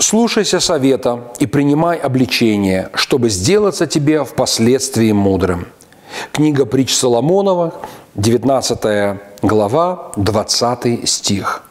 [0.00, 5.66] Слушайся совета и принимай обличение, чтобы сделаться тебе впоследствии мудрым.
[6.30, 7.74] Книга притч Соломонова,
[8.14, 11.67] 19 глава, 20 стих.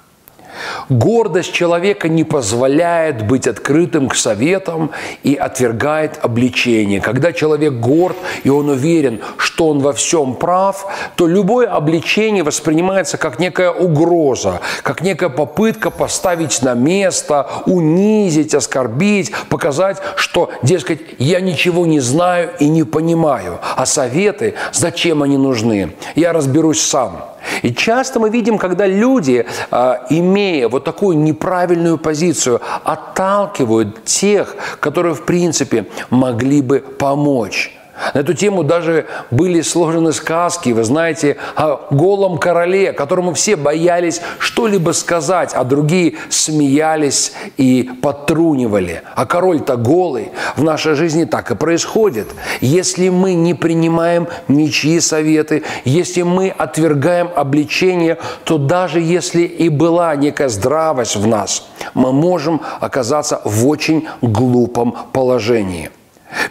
[0.90, 4.92] Гордость человека не позволяет быть открытым к советам
[5.22, 7.02] и отвергает обличение.
[7.02, 13.18] Когда человек горд и он уверен, что он во всем прав, то любое обличение воспринимается
[13.18, 21.42] как некая угроза, как некая попытка поставить на место, унизить, оскорбить, показать, что, дескать, я
[21.42, 23.60] ничего не знаю и не понимаю.
[23.76, 25.94] А советы, зачем они нужны?
[26.16, 27.37] Я разберусь сам.
[27.62, 35.16] И часто мы видим, когда люди, а, имея вот такую неправильную позицию, отталкивают тех, которые,
[35.16, 37.78] в принципе, могли бы помочь.
[38.14, 44.22] На эту тему даже были сложены сказки, вы знаете, о голом короле, которому все боялись
[44.40, 49.02] что-либо сказать, а другие смеялись и подтрунивали.
[49.16, 50.32] А король-то голый.
[50.56, 52.28] В нашей жизни так и происходит.
[52.62, 60.16] Если мы не принимаем ничьи советы, если мы отвергаем обличение, то даже если и была
[60.16, 65.90] некая здравость в нас, мы можем оказаться в очень глупом положении.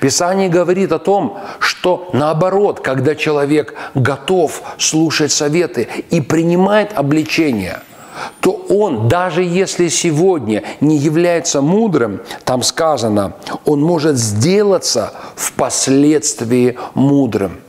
[0.01, 7.83] Писание говорит о том, что наоборот, когда человек готов слушать советы и принимает обличения,
[8.41, 17.61] то он, даже если сегодня не является мудрым, там сказано, он может сделаться впоследствии мудрым.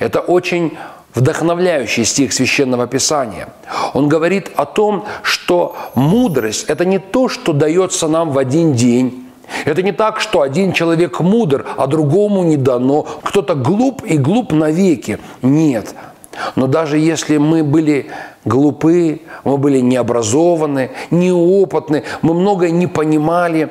[0.00, 0.76] Это очень
[1.14, 3.48] вдохновляющий стих Священного Писания.
[3.92, 9.23] Он говорит о том, что мудрость– это не то, что дается нам в один день,
[9.64, 13.06] это не так, что один человек мудр, а другому не дано.
[13.22, 15.18] Кто-то глуп и глуп навеки.
[15.42, 15.94] Нет.
[16.56, 18.10] Но даже если мы были
[18.44, 23.70] глупы, мы были необразованы, неопытны, мы многое не понимали,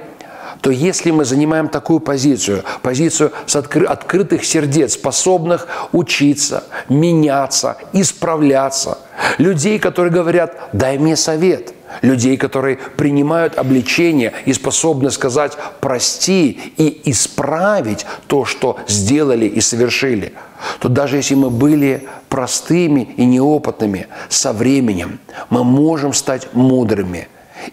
[0.62, 8.98] то если мы занимаем такую позицию, позицию с откры- открытых сердец, способных учиться, меняться, исправляться,
[9.38, 17.02] людей, которые говорят, дай мне совет– людей, которые принимают обличение и способны сказать «прости» и
[17.12, 20.34] исправить то, что сделали и совершили,
[20.80, 27.28] то даже если мы были простыми и неопытными, со временем мы можем стать мудрыми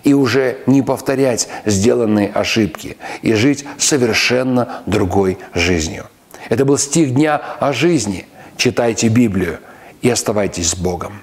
[0.05, 6.07] и уже не повторять сделанные ошибки и жить совершенно другой жизнью.
[6.49, 8.27] Это был стих дня о жизни.
[8.57, 9.59] Читайте Библию
[10.03, 11.23] и оставайтесь с Богом.